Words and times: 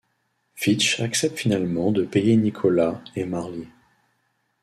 Fitch 0.55 0.99
accepte 0.99 1.37
finalement 1.37 1.91
de 1.91 2.03
payer 2.05 2.35
Nicholas 2.35 2.99
et 3.15 3.23
Marlee. 3.27 3.67